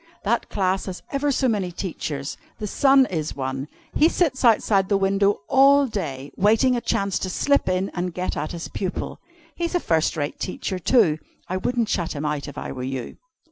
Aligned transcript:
That 0.23 0.49
class 0.49 0.87
has 0.87 1.03
ever 1.11 1.31
so 1.31 1.47
many 1.47 1.71
teachers. 1.71 2.35
The 2.57 2.65
Sun 2.65 3.05
is 3.11 3.35
one. 3.35 3.67
He 3.93 4.09
sits 4.09 4.43
outside 4.43 4.89
the 4.89 4.97
window 4.97 5.41
all 5.47 5.85
day 5.85 6.31
waiting 6.35 6.75
a 6.75 6.81
chance 6.81 7.19
to 7.19 7.29
slip 7.29 7.69
in 7.69 7.89
and 7.93 8.11
get 8.11 8.35
at 8.35 8.51
his 8.51 8.67
pupil. 8.67 9.19
He's 9.55 9.75
a 9.75 9.79
first 9.79 10.17
rate 10.17 10.39
teacher, 10.39 10.79
too. 10.79 11.19
I 11.47 11.57
wouldn't 11.57 11.87
shut 11.87 12.13
him 12.13 12.25
out, 12.25 12.47
if 12.47 12.57
I 12.57 12.71
were 12.71 12.81
you. 12.81 13.17